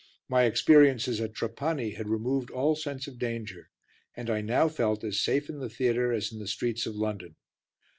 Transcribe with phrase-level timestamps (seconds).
[0.27, 3.69] My experiences at Trapani had removed all sense of danger,
[4.17, 7.35] and I now felt as safe in the theatre as in the streets of London.